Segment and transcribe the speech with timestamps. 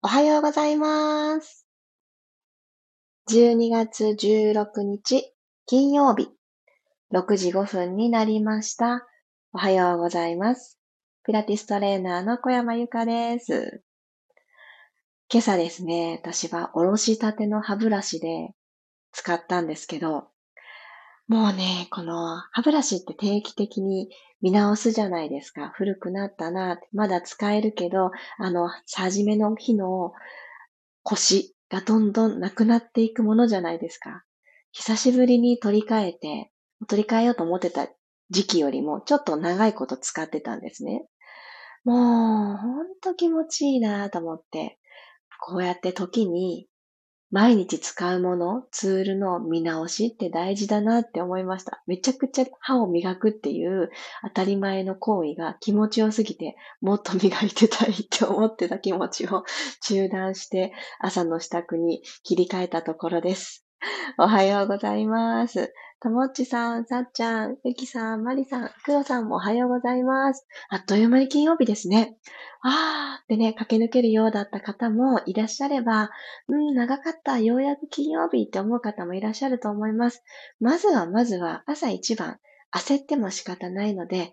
[0.00, 1.66] おはようございます。
[3.28, 5.34] 12月16日
[5.66, 6.28] 金曜日
[7.12, 9.08] 6時5分になりました。
[9.52, 10.78] おはようございます。
[11.24, 13.82] ピラティストレーナーの小山由かです。
[15.32, 18.50] 今朝ですね、私はおろしたての歯ブラシで
[19.10, 20.28] 使ったんですけど、
[21.28, 24.08] もうね、この歯ブラシって定期的に
[24.40, 25.68] 見直すじゃないですか。
[25.76, 30.12] 古くなったな、まだ使えるけど、あの、初めの日の
[31.02, 34.24] 腰がどんどんなくなっていくものじゃないですか。
[34.72, 36.50] 久しぶりに取り替えて、
[36.88, 37.88] 取り替えようと思ってた
[38.30, 41.04] 時期よりもちょっと長いこと使ってたんですね。
[41.84, 44.78] もう、ほんと気持ちいいなと思って、
[45.40, 46.67] こうやって時に
[47.30, 51.82] 毎日使うもの、ツールの見直しって大事だなって思いました。
[51.86, 53.90] めちゃくちゃ歯を磨くっていう
[54.24, 59.44] 当たり前の行為が気持ちよすぎて、もっと磨いてたいって思ってた気持ちを
[59.82, 63.66] 中断して朝の支度に切り替えたところです。
[64.18, 65.72] おはようございます。
[66.00, 70.46] ともっちさん、さっちゃん、ゆきさん、まりさん、くろさんもおはようございます。
[70.68, 72.16] あっという間に金曜日ですね。
[72.62, 76.10] あーってね、駆け抜けるようだった方もいらっしゃれば、
[76.46, 80.22] うん、長かった、ようやく金曜日って思う方もいらっしゃると思います。
[80.60, 82.38] まずはまずは朝一番、
[82.72, 84.32] 焦っても仕方ないので、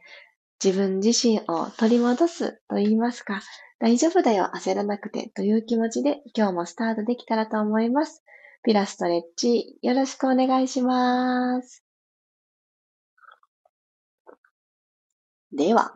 [0.63, 3.41] 自分自身を取り戻すと言いますか、
[3.79, 8.23] 大丈夫だよ、焦らなくてという気持ちで今日もスタートできたらと思います。
[8.65, 11.83] ピラストレッチ、よろしくお願いします。
[15.53, 15.93] では、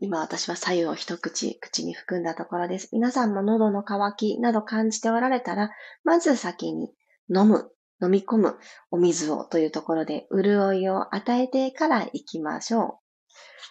[0.00, 2.90] 今私は左右を一口、口に含んだところです。
[2.92, 5.72] 皆さんも喉の渇きなど感じておられたら、
[6.04, 6.92] まず先に
[7.28, 8.56] 飲む、飲み込む
[8.92, 12.88] お水をというところで潤いを与えてから行きましょう。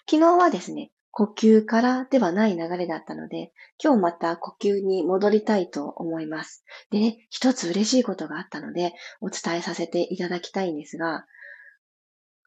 [0.09, 3.51] 昨日はですね、呼吸からではない流れだったので、
[3.83, 6.63] 今日また呼吸に戻りたいと思います。
[6.89, 11.25] でね、一つ嬉しいことがあったので、お伝えさせていただきたいんですが、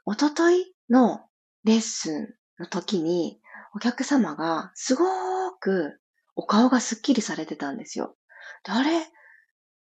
[0.06, 1.20] おとといの
[1.64, 3.40] レッスンの時に、
[3.74, 5.08] お客様がすごー
[5.60, 6.00] く
[6.36, 8.16] お顔がスッキリされてたんですよ。
[8.64, 8.90] であれ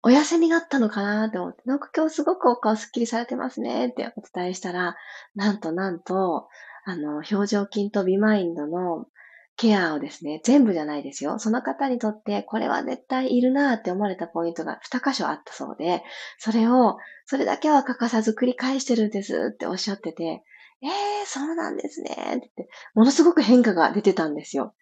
[0.05, 4.97] お痩せになったのかなって思って、なんか今日すごくお顔スッキリされてますねってお伝えしたら、
[5.33, 6.49] なんとなんと、
[6.85, 9.07] あの、表情筋とビマインドの
[9.55, 11.37] ケアをですね、全部じゃないですよ。
[11.39, 16.03] その方にとって、これは絶対いるなって思われたポイントが2箇所あったそうで、
[16.39, 20.43] それを、それだけは欠かさず繰り返してるんですっておっしゃってて、
[20.81, 24.73] えー、そうなんですねって、ものすごく変化が出てたんですよ。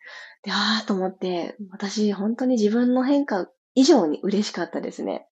[0.44, 5.28] で、あーと思って、私、本当に自分の変化以上に嬉しかったですね。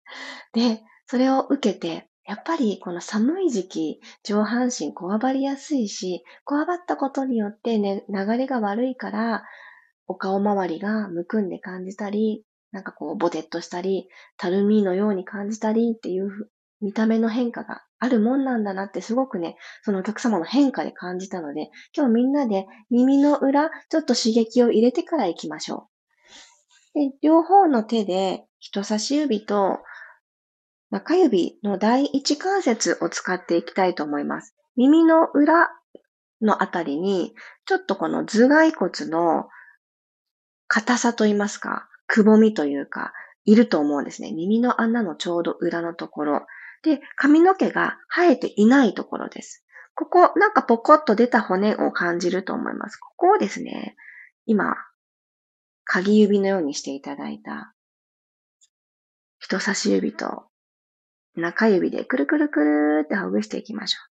[0.54, 9.44] で、それを受けて、やっぱりこの寒い時期、上半身こわばりやすいし、こわばったことによってね、流れが悪いから、
[10.08, 16.50] お顔周りがむくんで感じたり、なんかこう、ボテッとしたり、たるみのように感じたりっていう
[16.82, 25.88] 見た目の変化があるもんなんだなってすごくね、そのお客様の変化で感じたので、今日みんなで耳の裏、ちょっと刺激を入れてから行きましょ
[26.96, 27.00] う。
[27.00, 29.80] で両方の手で人差し指と
[30.96, 34.56] 中指の第一関節を使っていきたいと思います。
[34.78, 35.70] 耳の裏
[36.42, 37.36] のあたりに、
[37.66, 39.50] ちょっとこの頭蓋骨の
[40.68, 43.12] 硬さと言いますか、くぼみというか、
[43.44, 44.32] いると思うんですね。
[44.32, 46.46] 耳の穴のちょうど裏のところ。
[46.82, 49.66] で、髪の毛が生えていないところです。
[49.96, 52.96] ここ、なんかポコッと出た骨を感じると思います。
[52.96, 53.98] ここをですね、
[54.46, 54.78] 今、
[55.84, 57.74] 鍵指のようにしていただいた
[59.40, 60.46] 人差し指と
[61.36, 64.10] 中指でくるくるくるってほぐしていきましょう。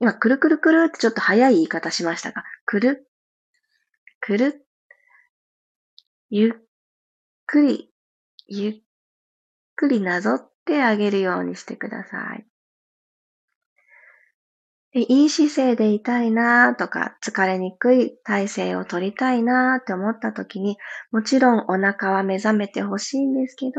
[0.00, 3.06] 今、くるくるくるってちょっと早い言い方しましたが、くる、
[4.20, 4.66] くる、
[6.30, 6.52] ゆっ
[7.46, 7.90] くり、
[8.46, 8.82] ゆっ
[9.76, 12.49] くりなぞってあげるようにしてください。
[14.92, 20.78] でいい姿勢でいたいなとか、疲れにくい体勢を取りたいなって思った時に、
[21.12, 23.72] もちろんお腹は目覚めてほしいんですけど、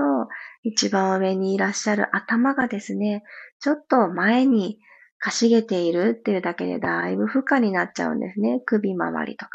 [0.64, 3.24] 一番上にいらっしゃる頭がですね、
[3.60, 4.80] ちょっと前に
[5.20, 8.62] かしげているっていうだけでだいぶ負荷になっちゃうんですね。
[8.66, 9.52] 首周りとか。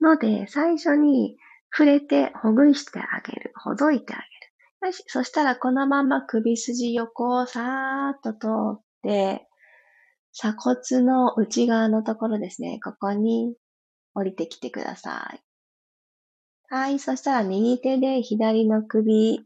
[0.00, 1.36] ので、最初に
[1.72, 3.52] 触れてほぐしてあげる。
[3.56, 4.88] ほどいてあげる。
[4.88, 5.04] よし。
[5.08, 8.46] そしたらこのまま首筋横をさーっと通
[8.76, 9.46] って、
[10.32, 12.80] 鎖骨の内側のところですね。
[12.82, 13.54] ここに
[14.14, 15.40] 降りてきてください。
[16.68, 16.98] はい。
[16.98, 19.44] そしたら右手で左の首、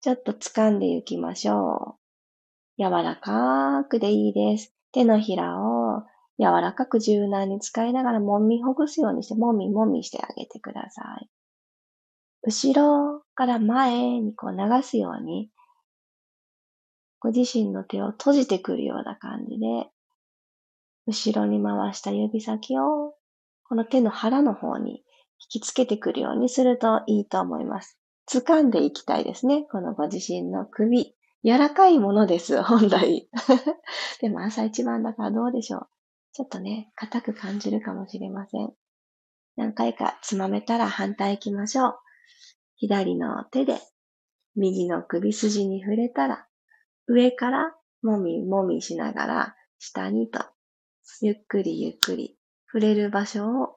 [0.00, 1.98] ちょっと掴んでいきましょ
[2.78, 2.82] う。
[2.82, 4.74] 柔らかくでいいです。
[4.92, 6.02] 手のひらを
[6.38, 11.28] 柔らかく柔軟に使いながら揉みほぐすようにして、もみもみしてあげてください。
[12.42, 15.50] 後ろ、から前にこう流すように、
[17.20, 19.88] ご自身の手を閉じてくるような感じで、
[21.06, 23.14] 後ろに回した指先を、
[23.64, 25.02] この手の腹の方に
[25.38, 27.98] 引きつけてくるようにするといいと思います。
[28.30, 29.66] 掴んでいきたいですね。
[29.70, 31.14] このご自身の首。
[31.44, 33.28] 柔らかいものです、本来。
[34.20, 35.88] でも朝一番だからどうでしょう。
[36.32, 38.72] ちょっとね、硬く感じるかもしれません。
[39.56, 41.98] 何回かつまめたら反対行きましょう。
[42.76, 43.80] 左の手で
[44.54, 46.46] 右の首筋に触れたら、
[47.06, 50.44] 上からもみもみしながら下にと、
[51.20, 53.76] ゆっくりゆっくり触れる場所を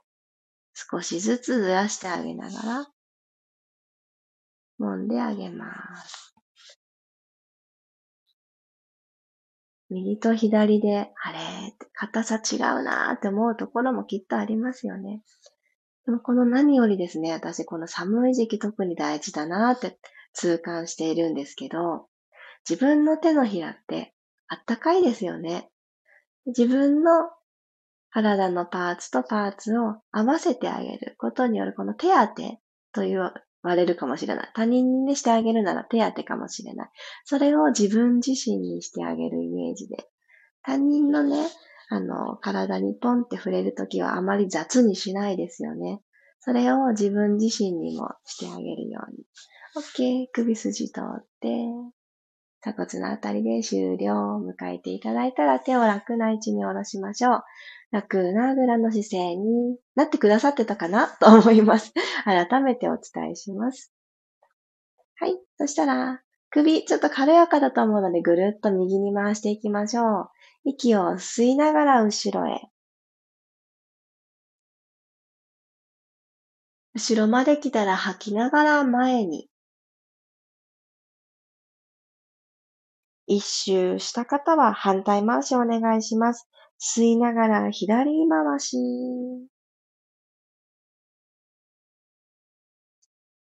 [0.74, 2.88] 少しずつずらしてあげながら、
[4.80, 5.74] 揉んであげま
[6.04, 6.36] す。
[9.90, 11.40] 右と左で、あれ
[11.94, 15.22] 硬さ違うなーって思うところもきっとありますよね。
[16.06, 19.98] でもこの何よりですね、私この寒い時期特に大事だなーって
[20.34, 22.08] 痛感しているんですけど、
[22.68, 24.14] 自分の手のひらって
[24.48, 25.70] あったかいですよね。
[26.46, 27.30] 自分の
[28.12, 32.60] 体のパーツとパーツを合わせてあげることによるこの手当て
[32.94, 33.34] と言わ
[33.76, 34.52] れるかもしれない。
[34.54, 36.90] 他人にしてあげるなら手当てかもしれない。
[37.26, 40.08] それを自分自身にしてあげるイメージで。
[40.62, 41.46] 他人のね、
[41.90, 46.02] あの、体にポンって触れるときはあまり雑にしないですよね。
[46.40, 49.26] それを自分自身にもしてあげるように。
[49.76, 50.28] OK。
[50.32, 51.50] 首筋通って、
[52.66, 57.44] 鎖骨のあたりで終了を迎えていただいたら手を楽な位置に下ろしましょう。
[57.92, 61.08] 楽なあぐらの姿勢になってくださってたかな？
[61.22, 61.94] と思います。
[62.24, 63.94] 改めてお伝えします。
[65.18, 65.38] はい。
[65.60, 70.30] そしたら、首、ちょっと軽やかだと思うので、ぐるっと右に回していきましょう。
[70.64, 72.62] 息を吸いながら後ろへ。
[76.96, 79.50] 後ろまで来たら吐きながら前に。
[83.28, 86.48] 一周した方は反対回しをお願いします。
[86.80, 88.78] 吸いながら左回し。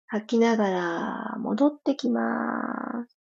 [0.06, 3.16] 吐きながら戻ってきます。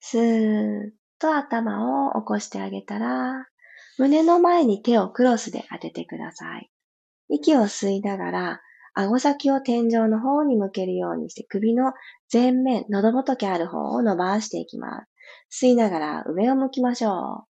[0.00, 3.46] スーッと頭を起こしてあげたら、
[3.98, 6.70] 胸の前に手をクロスで当ててください。
[7.28, 8.60] 息を吸いながら、
[8.94, 11.92] 顎先を天井の方に向けるようにして首の
[12.32, 15.06] 前面、喉仏ある方を伸ばしていきま
[15.50, 15.64] す。
[15.64, 17.52] 吸いながら上を向きましょう。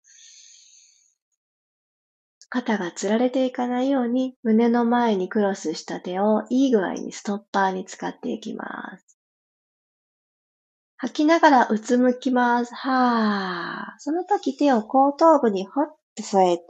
[2.49, 9.19] 肩がつられていかないように胸の前にクロスした手をいい具合にストッパーに使っていきます。
[10.97, 12.73] 吐きながらうつむきます。
[12.75, 13.99] はー。
[13.99, 16.65] その時手を後頭部にほって添えて、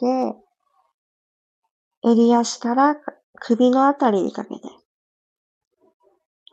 [2.03, 2.97] 襟足から
[3.41, 4.61] 首のあたりにかけて、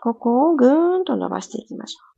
[0.01, 2.11] ここをぐーんと伸ばしていきましょう。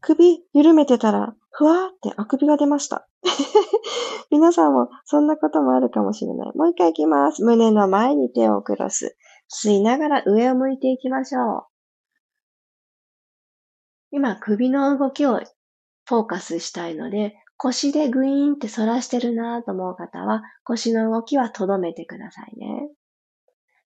[0.00, 3.06] 首緩めてたら、ふわーってあくびが出ました。
[4.30, 6.56] 皆さんもそんなこともあるかもしれない。
[6.56, 7.44] もう一回いきます。
[7.44, 9.16] 胸の前に手をクロス。
[9.48, 11.66] 吸いながら上を向いていきましょう。
[14.10, 15.40] 今、首の動きを
[16.06, 22.90] フォーカスしたいので、腰でグイーンって反らしてるなと思う方は、腰の動きはとどめてくださいね。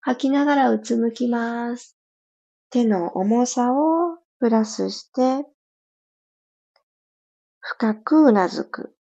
[0.07, 1.97] 吐きながらうつむきます。
[2.71, 5.45] 手の重さをプラスして、
[7.59, 8.95] 深くうなずく。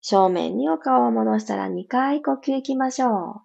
[0.00, 3.42] 正面にお顔を戻したら2回呼吸いきましょう。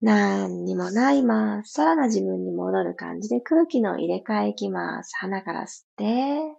[0.00, 5.10] 何にもないまっさらな自分に戻る感じで空気の入れ替えいきます。
[5.18, 6.57] 鼻から吸って、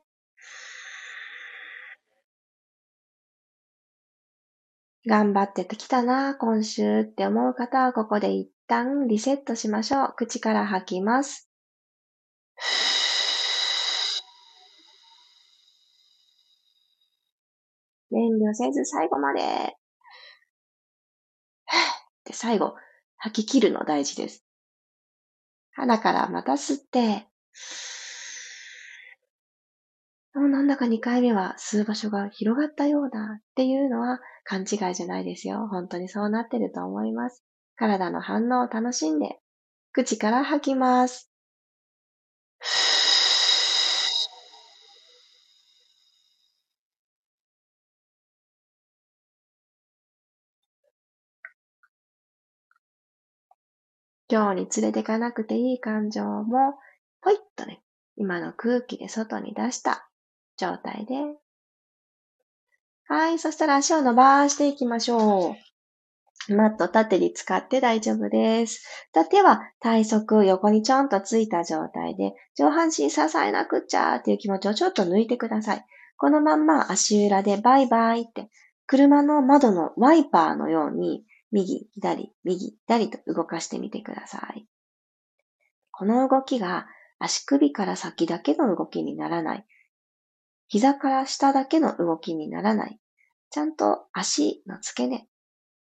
[5.09, 10.13] 頑張ってきたな、今週って思う方はここで一旦リセットしましょう。
[10.15, 11.49] 口から吐きます。
[18.11, 19.41] 遠慮せず最後まで。
[19.41, 19.43] っ
[22.23, 22.75] て最後、
[23.17, 24.45] 吐き切るの大事です。
[25.71, 27.25] 鼻からまた吸って、
[30.33, 35.67] もうなんだか2回目は吸う場所が広がったようだっていうのは勘違いじゃないですよ。
[35.67, 37.43] 本当にそうなってると思います。
[37.75, 39.39] 体の反応を楽しんで、
[39.91, 41.31] 口から吐きます。
[54.31, 56.75] 今日に連れてかなくていい感情も、
[57.21, 57.81] ぽいっとね、
[58.15, 60.08] 今の空気で外に出した
[60.59, 61.15] 状態で、
[63.07, 63.39] はい。
[63.39, 65.55] そしたら足を伸ばしていきましょ
[66.47, 66.53] う。
[66.53, 68.83] マット縦に使って大丈夫です。
[69.29, 75.85] 手は体側横にちょんとついた状態で、上半身支えなくっちゃーっていう気持ちをちょっと抜いてください。
[76.17, 78.49] このまんま足裏でバイバイって、
[78.85, 84.67] 車の窓のワイパーのように、右、左、右、左と動かしてみてください。
[85.91, 86.87] この動きが
[87.19, 89.65] 足首から先だけの動きにならない。
[90.69, 92.99] 膝から下だけの動きにならない。
[93.49, 95.27] ちゃんと足の付け根、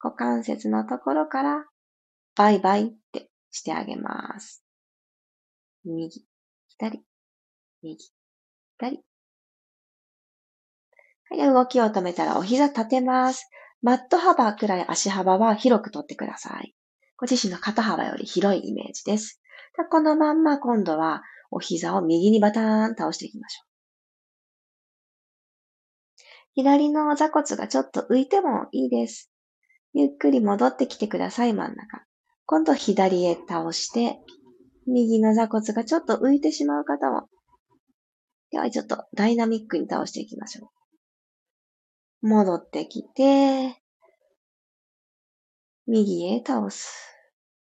[0.03, 1.65] 股関節のところから
[2.35, 4.63] バイバイってしてあげます。
[5.87, 6.27] 右、
[6.69, 7.03] 左、
[7.83, 7.97] 右、
[8.79, 9.03] 左。
[11.31, 13.49] はい、動きを止めたらお膝立てます。
[13.81, 16.75] マット幅くらい足幅は広くとってください。
[17.17, 19.41] ご自身の肩幅より広いイメージです。
[19.91, 23.66] このまんま今度はお膝を右にバターン倒していきましょう。
[26.57, 29.31] 左の座骨がちょっと浮いてもいいです。
[29.93, 32.03] ゆっくり戻ってきてください、真ん中。
[32.47, 34.19] 今度左へ倒して、
[34.87, 37.29] 右の座骨がちょっと浮いてしまう方も。
[38.51, 40.71] ではちょっとダイナミックに倒していきましょ
[42.23, 42.29] う。
[42.29, 43.77] 戻ってきて、
[45.87, 46.91] 右へ倒す。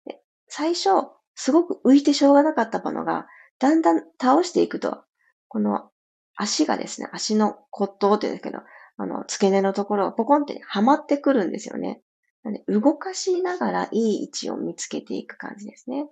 [0.05, 0.89] で最初、
[1.33, 3.25] すごく浮いてしょうがなかったものが、
[3.57, 5.03] だんだん倒していくと、
[5.47, 5.89] この
[6.35, 8.61] 足がですね、足の骨頭って言うんですけど、
[9.03, 12.01] あの、付け根のところがポコンってはまってくるんですよね。
[12.43, 16.05] なんで動かしながらいい位置を見つけていく感じですね。
[16.05, 16.09] ちょ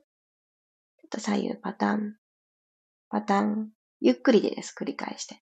[1.08, 2.18] っと左右パタン、
[3.10, 3.70] パタン、
[4.02, 4.76] ゆっくりでです。
[4.78, 5.42] 繰り返して。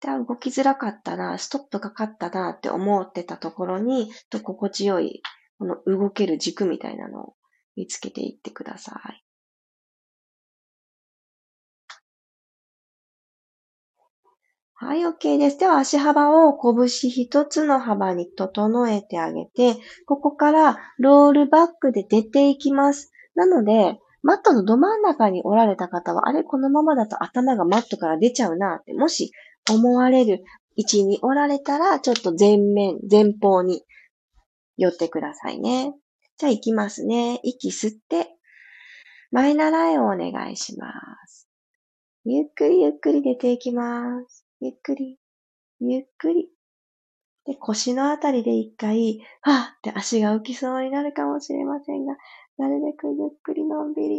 [0.00, 5.22] で、動きづらかったな、ストップかかったなって思ってたところに、と心地よい、
[5.58, 7.34] この動ける軸みたいなのを
[7.74, 9.24] 見つけていってください。
[14.76, 15.58] はい、OK です。
[15.58, 19.76] では足幅を拳一つの幅に整えてあげて、
[20.06, 23.12] ここからロールバックで出ていきます。
[23.36, 29.30] なので、マットのど真ん中におられた方は、あれ、このままだと頭がマットから出ちゃうなって、もし
[29.70, 30.42] 思われる
[30.74, 33.84] 位置におられたら、ちょっと前面、前方に
[34.76, 35.94] 寄ってくださいね。
[36.36, 37.38] じゃあ行きますね。
[37.44, 38.28] 息吸って、
[39.30, 40.88] 前習いをお願いしま
[41.26, 41.48] す。
[42.24, 44.43] ゆっくりゆっくり出ていきます。
[44.64, 45.18] ゆっくり、
[45.78, 46.48] ゆっくり。
[47.44, 52.16] で、腰のあたりで一回、はぁって足が浮きそうになるかもしれませんが、
[52.56, 54.16] なるべくゆっくりのんびり。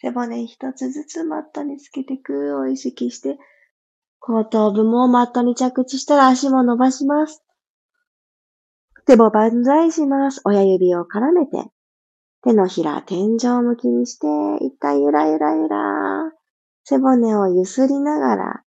[0.00, 3.36] 背骨一つずつマットにつけてくを意識して、
[4.20, 7.42] 後頭部もマットに着地したら足も伸ばします。
[9.06, 10.40] 手も万歳します。
[10.44, 11.68] 親指を絡めて、
[12.44, 14.28] 手のひら天井向きにして、
[14.64, 16.32] 一回ゆらゆらゆら。
[16.86, 18.63] 背骨をゆすりながら、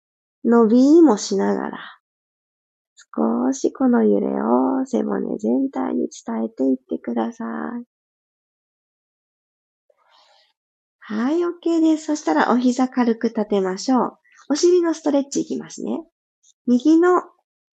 [0.48, 1.78] 伸びもしながら、
[3.16, 7.84] 少しこの揺れを背骨全体に伝えていってください。
[11.00, 12.06] はい、OK です。
[12.06, 14.18] そしたらお膝軽く立てましょう。
[14.50, 15.98] お尻のストレッチいきますね。
[16.68, 17.24] 右の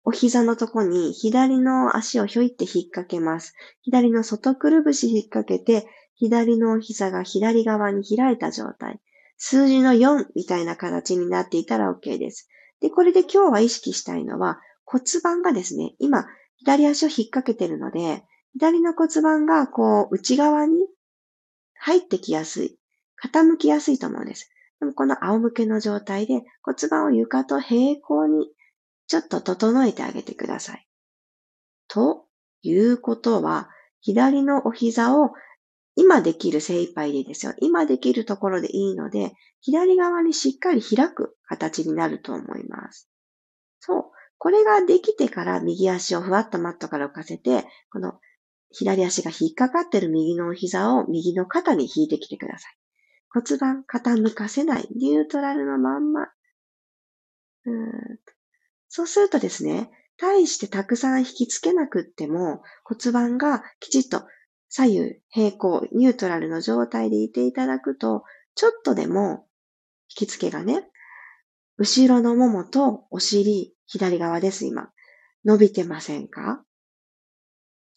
[0.04, 3.56] お膝のとこに左の足をひょいって引っ掛けます。
[3.82, 9.02] 左の外くるぶし引っ掛けて、左のお膝が左側に開いた状態。
[9.38, 12.49] 数字の4みたいな形になっていたら OK です。
[12.82, 16.26] で、これで今日は意識したいのは骨盤がですね、今、
[16.58, 20.88] 左足を引っ掛けてるので、左の骨盤がこう内側に
[21.76, 22.80] 入ってきやすい、
[23.24, 24.52] 傾きやすいと思うんです。
[24.80, 28.50] でもこの仰向けの状態で骨盤を床と平行に
[29.08, 30.88] ちょっと整えてあげてください。
[31.88, 32.26] と
[32.62, 33.70] いうことは、
[34.02, 35.32] 左のお膝を
[36.00, 37.54] 今できる精一杯でいいですよ。
[37.60, 43.10] 今できるところでいいので、左側にしっかり開く形になると思います。
[43.82, 44.04] そう。
[44.38, 48.14] これができてから右足をふわっとマットから浮かせて、この
[48.72, 52.78] 左足が引っかかってる右の膝を右の肩に引いてきてください。
[53.30, 54.88] 骨盤傾かせない。
[54.96, 56.30] ニュートラルのまんま。
[57.66, 58.20] うん
[58.88, 64.24] そうするとですね、対してたくさん引きつけなくっても骨盤がきちっと
[64.70, 68.24] 左右平行、ニュートラルの状態でいていただくと、
[68.56, 69.46] ちょっとでも
[70.10, 70.88] 引き付けがね、
[71.78, 74.90] 後ろのももとお尻、左側です、今。
[75.46, 76.64] 伸びてませんか？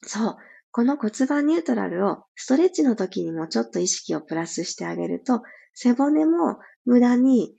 [0.04, 0.36] そう。
[0.70, 5.42] この骨盤ニュートラルをストレッチの時にもちょっと意識をプラスしてあげると、
[5.74, 7.56] 背骨も無駄に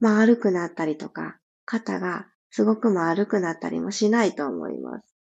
[0.00, 5.15] 丸くなったりとか、肩がすごく丸くなったりもしないと思います。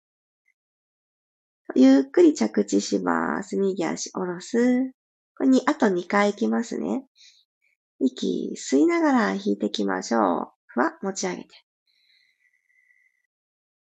[1.75, 3.57] ゆっくり着地します。
[3.57, 4.93] 右足下ろす。
[5.37, 7.05] これに、あと2回行きますね。
[7.99, 10.53] 息吸いながら引いていきましょう。
[10.67, 11.49] ふわ、持ち上げて。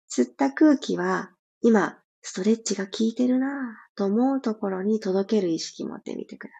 [0.10, 6.54] 吸った空気は、今、ストレッチが効いてるなぁと思うところに届ける意識持ってみてくだ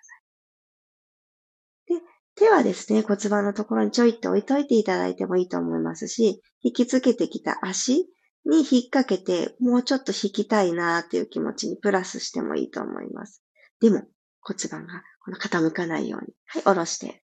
[1.88, 2.00] さい。
[2.00, 8.10] で、手はですね、骨盤のところにちょいって置いといていただいてもいいと思いますし、引きつけてきた足
[8.46, 13.44] に引っ掛けて、もうちょっと引きたいなーっていう気持ちにプラスしてもいいと思います。
[13.80, 14.04] でも、
[14.42, 16.34] 骨盤がこの傾かないように。
[16.46, 17.24] はい、下ろして。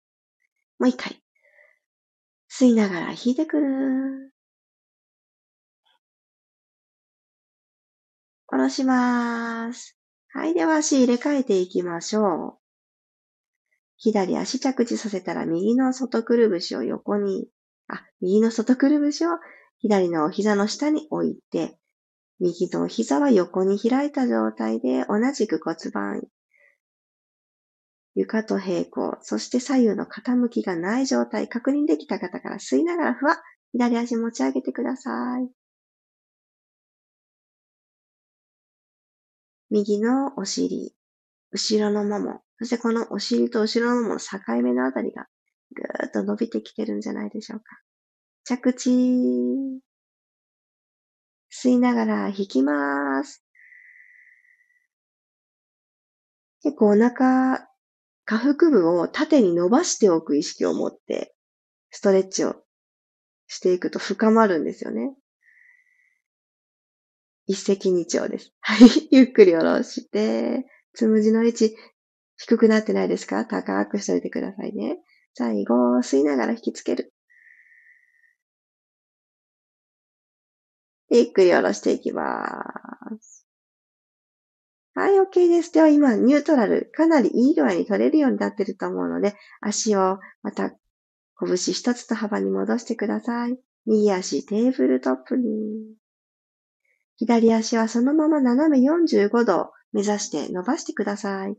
[0.78, 1.22] もう一回。
[2.50, 4.32] 吸いながら引いてくる。
[8.46, 9.98] 下ろします。
[10.32, 12.58] はい、では足入れ替えていきましょう。
[13.96, 17.48] 左足着地させたら右の外くるぶしを横に、
[17.88, 19.30] あ、右の外くるぶしを
[19.78, 21.78] 左のお膝の下に置いて、
[22.38, 26.22] 右のお膝は横に開いた状態で同じく骨盤、
[28.14, 33.36] 床と平行、そして左右の傾きがない状態、確認できた方から吸いながらふわ、
[33.72, 35.50] 左足持ち上げてください。
[39.68, 40.94] 右のお尻、
[41.50, 45.26] 後ろのもも、そしてこのお尻と後ろのももの境目のあたりが
[45.74, 47.85] ぐーっと伸びてきてるんじゃないでしょうか。
[48.48, 48.90] 着地。
[51.50, 53.44] 吸いながら引きます。
[56.62, 57.66] 結構お腹、
[58.24, 61.34] 下腹部を縦に伸ばしておく意識を持って、
[61.90, 62.54] ストレッチを
[63.48, 65.16] していくと深まるんですよね。
[67.48, 68.52] 一石二鳥です。
[68.60, 68.88] はい。
[69.10, 71.76] ゆっくり下ろして、つむじの位置、
[72.36, 73.44] 低くなってないですか？
[73.44, 74.98] 高くしといてくださいね。
[75.34, 77.12] 最後、吸いながら引きつける。
[81.10, 82.24] ゆっくり下ろしていきま
[83.20, 83.46] す。
[84.94, 85.72] はい、OK です。
[85.72, 90.72] では今、ニュートラル、かなりいい具合に取れるようになってると思うので、足をまた
[91.38, 93.58] 拳一つと幅に戻してください。
[93.84, 95.44] 右足テーブルトップに。
[97.16, 101.56] 左足はそのまま斜め45度目指して伸ばしてください。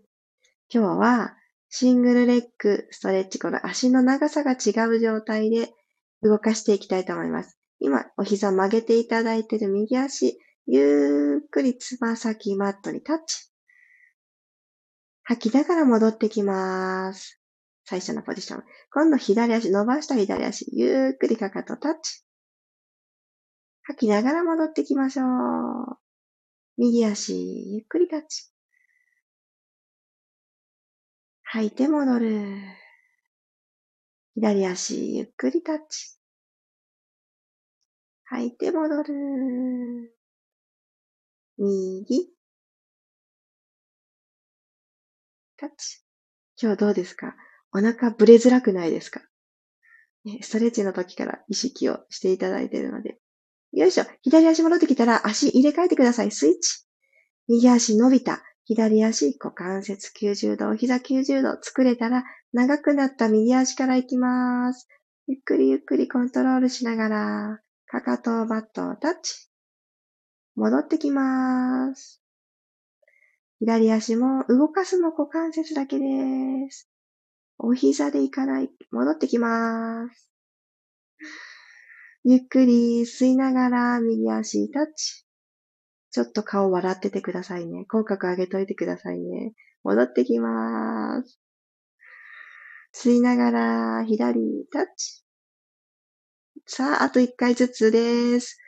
[0.74, 1.36] 今日は
[1.69, 5.69] シングルレッグストレッチ、この足の長さが違う状態で
[6.21, 7.58] 動かしていきたいと思います。
[7.80, 13.50] 今、お膝曲げていただいている右足、ゆっくりつま先マットにタッチ。
[15.24, 17.42] 吐きながら戻ってきます。
[17.86, 18.63] 最初のポジション。
[18.92, 22.24] 今度左足、伸ばした左足、ゆっくりかかとタッチ。
[23.84, 25.98] 吐きながら戻ってきましょう。
[26.78, 28.52] 右足、ゆっくりタッチ。
[31.44, 32.58] 吐いて戻る。
[34.36, 36.16] 左足、ゆっくりタッチ。
[38.30, 40.13] 吐いて戻る。
[41.58, 42.28] 右。
[45.58, 46.04] タッチ。
[46.62, 47.36] 今日どうですか？
[47.74, 49.22] お腹ぶれづらくないですか？
[50.42, 53.18] ストレッチの時から意識をしていただいているので。
[53.72, 54.04] よいしょ。
[54.24, 56.32] 左足戻ってきたら足入れ替えてください。
[56.32, 56.86] スイッチ。
[57.48, 58.44] 右足伸びた。
[58.66, 64.90] 左足股関節90度、膝90度作れたら長くなった右足から行きます。
[65.28, 69.47] ゆっくりゆっくりコントロールしながらかかとバットタッチ。
[70.56, 72.21] 戻ってきます。
[73.60, 76.89] 左足も動かすの股関節だけです。
[77.58, 78.69] お膝でいかない。
[78.91, 80.30] 戻ってきます。
[82.26, 85.26] ゆっくり吸いながら右足タッチ。
[86.12, 87.86] ちょっと顔笑っててくださいね。
[87.86, 89.54] 口角上げといてくださいね。
[89.84, 91.39] 戻ってきます。
[92.93, 95.27] 吸いながら左タッチ。
[96.69, 98.60] さあ、あと一回ずつです。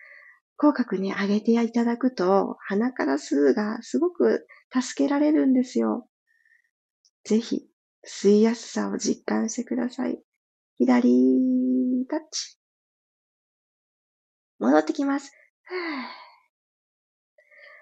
[0.56, 6.08] 口角に上げていただくと、鼻から吸うがすごく助けられるんですよ。
[7.26, 7.68] ぜひ、
[8.08, 10.18] 吸いやすさを実感してください。
[10.78, 12.58] 左、タッチ。
[14.60, 15.34] 戻ってきます。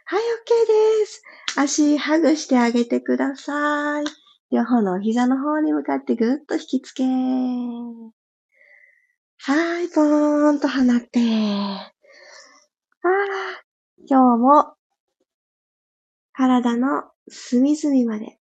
[0.05, 1.21] はい、OK です。
[1.57, 4.05] 足、ハグしてあげてください。
[4.51, 7.03] 両方のお膝の方に向かってぐっと引きつけ。
[9.47, 11.21] はい、ポーンと放って。
[11.21, 11.89] ああ、
[14.05, 14.73] 今日も
[16.33, 18.39] 体の隅々まで、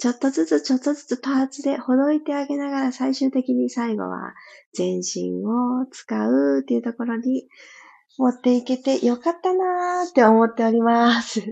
[0.00, 4.32] ちょっとずつちょっとずつパーツでほどいてあげながら最終的に最後は
[4.72, 7.46] 全身を使うっていうところに
[8.16, 11.42] 持っていけてよかったなーって思っております。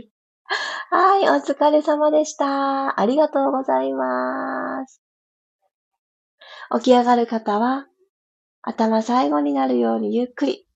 [0.88, 2.98] はい、お疲れ様でした。
[2.98, 5.02] ありがとうございます。
[6.78, 7.86] 起き上がる方は
[8.66, 10.66] 頭最後になるようにゆっくり。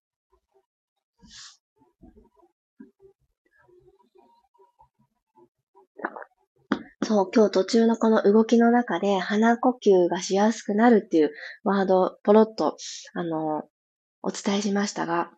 [7.02, 11.30] そう、今日途中のこの動きの中で鼻呼吸がしやすくなるっていう
[11.64, 12.76] ワードを、ポロッと、
[13.14, 13.64] あの、
[14.22, 15.30] お伝えしましたが、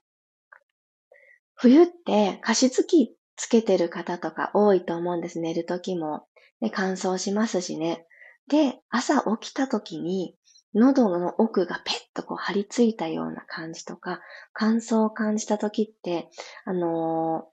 [1.54, 5.38] 冬って加湿器つけてる方とか多いと思うんです。
[5.38, 6.26] 寝る時も。
[6.60, 8.04] で、乾燥しますしね。
[8.48, 10.34] で、朝起きた時に、
[10.74, 14.20] 喉の奥がペッとこう張り付いたような感じとか、
[14.52, 16.28] 乾燥を感じた時って、
[16.64, 17.50] あのー、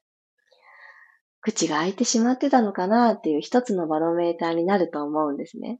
[1.41, 5.79] 口が開いてしまってたのかなっていう一つのバロメーターになると思うんですね。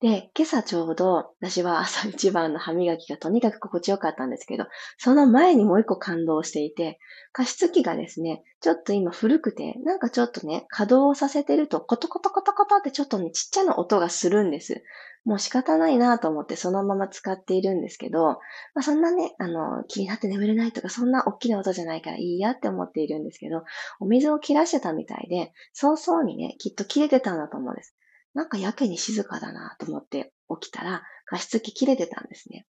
[0.00, 7.00] で、今朝ちょうど私は朝一番の歯磨きがとにかく心地よかったんですけど、その前にもう一個感動していて、
[7.32, 14.84] 加湿器がですね、ちょっと今古くて、なんかちょっとね、稼働させてるとコトコトコトコトってちょっとね、ちっちゃな音がするんです。
[15.24, 18.38] もう仕方ないなと思ってそのまま使っているんですけど、ま
[18.76, 23.64] あ、そんなね、あの、気になって眠れないとか、そんな大きな音じゃないからいいやって思っているんですけど、
[23.98, 27.97] お水を切らしてたみたいで、早々にね、きっと切れてたんだと思うんです。
[28.38, 32.66] なんかやけに静かだなと思って起きたら、加湿器切れてたんですね。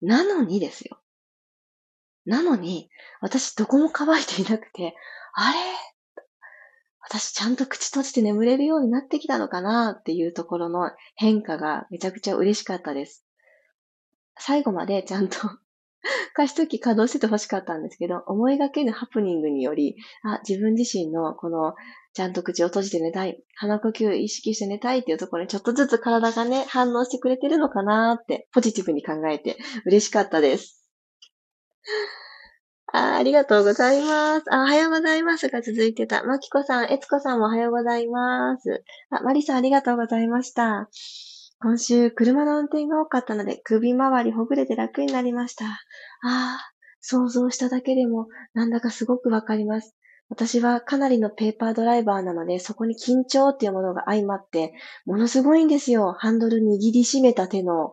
[0.00, 0.98] なのにですよ。
[2.24, 2.88] なのに、
[3.20, 4.96] 私どこも乾いていなくて、
[5.34, 5.58] あれ？
[7.00, 13.26] 私ちゃんと口閉じて眠れるようになってきたのかなっていうところの変化がめちゃくちゃ嬉しかったです。
[14.38, 15.36] 最後までちゃんと
[16.34, 21.74] 加湿器稼働してて欲しかったんですけど、思いがけぬハプニングにより、あ、自分自身のこの
[22.14, 23.42] ちゃんと口を閉じて寝たい。
[23.56, 30.80] 鼻呼吸意識して寝たいっていうところにちょっとずつ体がね、反応してくれてるのかなって、ポジティブに考えて嬉しかったです。
[32.92, 34.44] あありがとうございます。
[34.54, 36.22] あ、おはようございますが続いてた。
[36.22, 38.84] まきこさん、えつこさんもおはようございます。
[39.10, 40.88] あ、まりさんありがとうございました。
[41.60, 45.64] 今週、車の運転が多かったので、首周りほぐれて楽になりました。
[45.66, 45.70] あ
[46.22, 46.58] あ、
[47.00, 49.96] 想像しただけでも、なんだかすごくわかります。
[50.28, 56.12] 私はかなりのペーパードライバーなので、そこに緊張っていうものが相まって、ものすごいんですよ。
[56.12, 57.92] ハンドル握りしめた手の、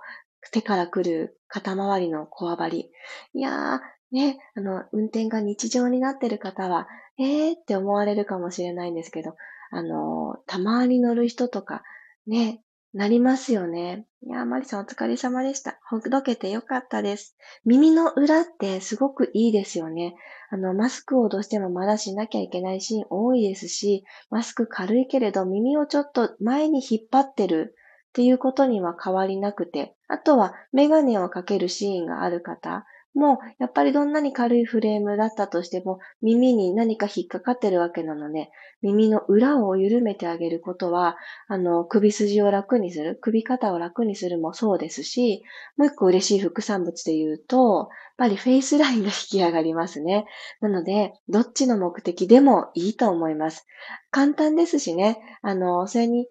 [0.52, 2.92] 手から来る肩周りのこわばり。
[3.34, 3.80] いやー、
[4.12, 6.88] ね、あの、運転が日常になってる方は、
[7.20, 9.36] えーって思われるかもしれないんですけど、
[9.72, 11.84] あの、たまに乗る人とか、
[12.28, 12.62] ね、
[12.94, 14.06] なりますよね。
[14.22, 15.80] いやマリさんお疲れ様でした。
[15.90, 17.38] ほどけてよかったです。
[17.64, 20.16] 耳の裏ってすごくいいですよね。
[20.50, 27.76] あの、マスクをどうしてもまだしなきゃいけないシーン多いですし、マスク軽いけれど耳をちょっと前に引っ張ってる
[28.10, 38.50] っていうことには変わりなくて、あとはメガネをかけるシーンがある方、もう、やっぱりどんなに軽いフレームだったとしても、耳に何か引っかかってるわけなので、
[38.82, 45.44] 耳の裏を緩めてあげることは、あの、首筋を楽にする、首肩を楽にするもそうですし、
[45.76, 50.26] もう一個嬉しい副産物で言うと、やっぱりフェイスラインが引き上がりますね。
[50.62, 53.66] なので、どっちの目的でもいいと思います。
[54.10, 56.28] 簡単ですしね、あの、それに、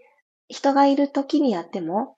[0.48, 2.16] 人がいる時にやっても、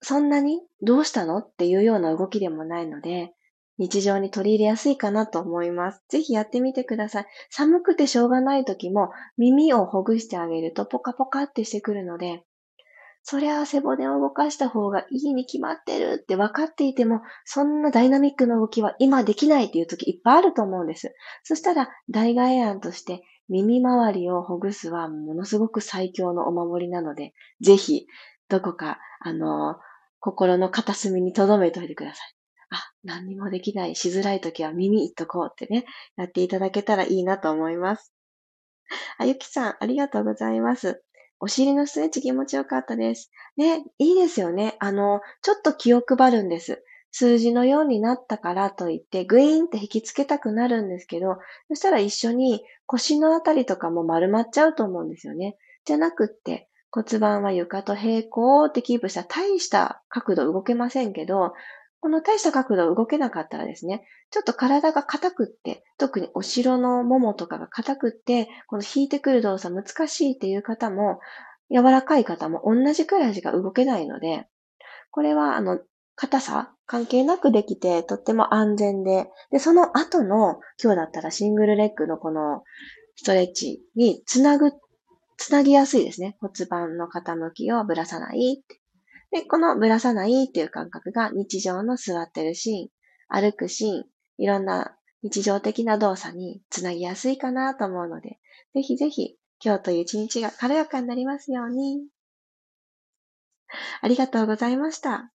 [0.00, 3.34] そんなにどうしたのっていうような動きでもないので、
[3.80, 6.02] 日常に取り入れやすいかなと思います。
[6.10, 7.26] ぜひやってみてください。
[7.48, 12.44] 寒くてしょうがない時も耳をほぐしてあげるとポカポカってしてくるので、
[13.22, 21.14] そりゃ背骨を動かした方がいいに決まってるって分かっていても、そんなダイナミックな動きは今できないっていう時いっぱいあると思うんです。
[21.42, 28.06] そしたら、代替案として耳周りをほぐすはものすごく最強のお守りなので、ぜひ、
[28.48, 29.76] どこか、あの、
[30.18, 32.39] 心の片隅に留めておいてください。
[32.70, 35.84] あ、何にもできない、しづらい時は耳いっとこうってね、
[36.16, 38.12] やっていただけたらいいなと思います。
[39.18, 41.02] あゆきさん、ありがとうございます。
[41.40, 43.30] お尻のストレッチ気持ちよかったです。
[43.56, 44.76] ね、いいですよね。
[44.78, 46.84] あの、ちょっと気を配るんです。
[47.12, 55.56] 数字のようになったからといって、グイーンって引きつけたくなるんですけど、そしたら一緒に腰のあたりとかも丸まっちゃうと思うんですよね。
[55.84, 61.52] じゃなくって、骨盤は床と平行ってキープした大した角度動けませんけど、
[62.00, 71.20] この大した角度動けなかったらですね、ちょっと体が硬くって、特に後ろのももとかが硬くって、この引いてくる動作難しいっていう方も、
[71.70, 74.46] 柔らかい方も同じくらいしか動けないので、
[75.10, 75.78] これはあの、
[76.16, 82.62] 硬さ関係なくできて、とっても安全で、で、その後の、今日だったらシングルレッグのこの
[83.16, 84.72] ストレッチにつなぐ、
[85.36, 86.36] つなぎやすいですね。
[86.40, 88.79] 骨盤の傾きをぶらさないって
[89.30, 92.88] で、このぶらさないっていう感覚が日常の座ってるシーン、
[93.28, 94.04] 歩くシーン、
[94.38, 98.38] いろんな日常的な動作につなぎやすいかなと思うので、
[98.74, 102.06] ぜひぜひ今日という一日が軽やかになりますように。
[104.00, 105.30] ありがとうございました。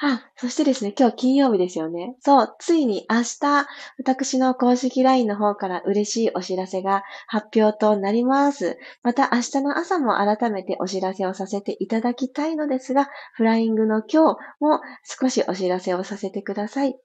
[0.00, 2.16] あ、そしてですね、今日金曜日ですよね。
[2.20, 3.66] そう、ついに明日、
[3.98, 8.76] 私の公式 LINE の方から嬉しいお知らせが発表となります。
[9.02, 16.96] また明日の朝も改めてお知らせをさせていただきたいのですが、フライングの今日も少しお知らせをさせてください。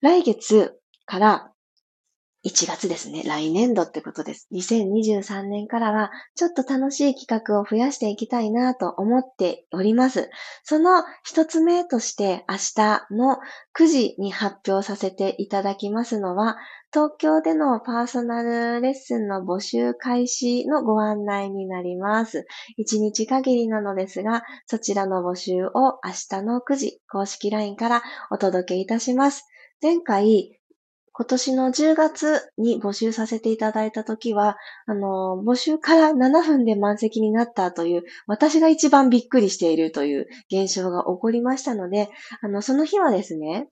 [0.00, 1.53] 来月から
[2.44, 3.22] 1月ですね。
[3.22, 4.48] 来年度ってことです。
[4.52, 10.28] 2023年からは、ちょっと楽しい企画を増やしていきたいなと思っております。
[10.62, 13.38] その一つ目として、明日の
[13.78, 16.58] 9時に発表させていただきますのは、
[16.92, 22.46] 東京でのパーソナルレッスンの募集開始のご案内になります。
[22.78, 29.46] 1日限りなのですが、そちらの募集を明日の9時、公式 LINE からお届けいたします。
[29.82, 30.60] 前回、
[31.16, 43.68] 今年の10月に募集させていただいたときは、あの、募集から7分で満席になったという、私が一番びっくりしているという現象が起こりましたので、あの、その日はですね、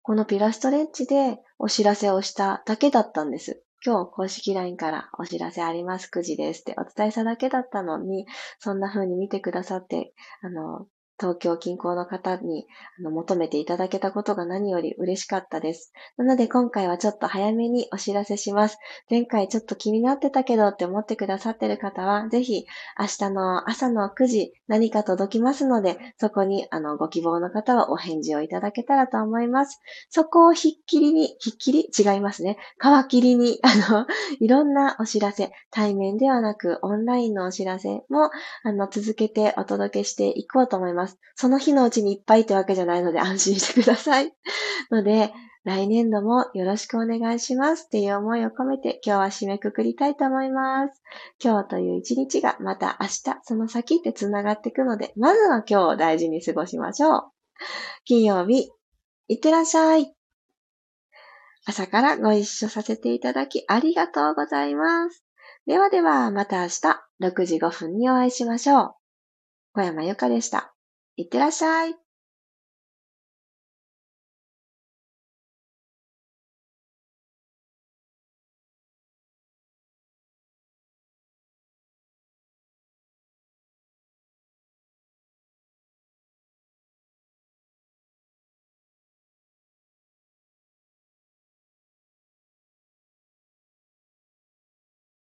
[0.00, 3.62] このピラストレッチでお知らせをしただけだったんです。
[3.84, 6.08] 今日公式 LINE からお知らせあります。
[6.10, 8.26] 9時ですってお伝えしただけだったのに、
[8.58, 10.86] そんな風に見てくださって、あの、
[11.20, 12.66] 東京近郊の方に
[12.98, 15.92] あの求めていただけたことが何より嬉しかったです。
[16.16, 18.78] なので今回はちょっと早めにお知らせします。
[19.10, 22.64] 前回ちょっと気になってたけどって思ってくださってる方は、ぜひ
[22.98, 29.80] 明日の朝の9時何か届きますので、そこにあのご希望の方はお返事をいただけたらと思います。
[30.08, 31.90] そこをひっきりに、ひっきり？
[31.96, 32.56] 違いますね。
[32.78, 34.06] 皮切りに、 あの、
[34.40, 38.30] いろんなお知らせ、対面ではなくオンラインのお知らせも
[38.62, 41.09] あの続けてお届けしていこうと思います。。
[41.34, 44.34] その日のうちにいっぱいってわけじゃないので安心してください。
[44.90, 45.32] ので、
[45.64, 51.02] 来年度もよろしくお願いしますっていう思いを込めて今日は締めくくりたいと思います。
[51.42, 57.22] 今日という一日がまた明日、その先って繋がっていくので、まずは今日を大事に過ごしましょう。
[58.04, 58.70] 金曜日、
[59.28, 60.14] いってらっしゃい。
[61.66, 65.24] 朝からご一緒させていただきありがとうございます。
[65.66, 68.94] ではでは、また明日6時5分にお会いしましょう。
[69.74, 70.69] 小山由かでした。
[71.20, 72.09] いってらっしゃい。